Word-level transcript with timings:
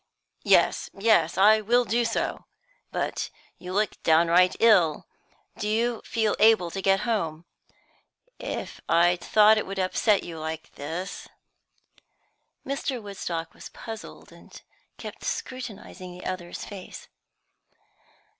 "Yes, 0.43 0.89
yes; 0.97 1.37
I 1.37 1.61
will 1.61 1.85
do 1.85 2.05
so. 2.05 2.45
But 2.91 3.29
you 3.59 3.71
look 3.71 4.01
downright 4.01 4.55
ill. 4.59 5.05
Do 5.59 5.67
you 5.69 6.01
feel 6.05 6.35
able 6.39 6.71
to 6.71 6.81
get 6.81 7.01
home? 7.01 7.45
If 8.39 8.81
I'd 8.89 9.21
thought 9.21 9.59
it 9.59 9.67
would 9.67 9.77
upset 9.77 10.23
you 10.23 10.39
like 10.39 10.71
this" 10.71 11.27
Mr. 12.67 12.99
Woodstock 12.99 13.53
was 13.53 13.69
puzzled, 13.69 14.31
and 14.31 14.59
kept 14.97 15.23
scrutinising 15.23 16.17
the 16.17 16.25
other's 16.25 16.65
face. 16.65 17.07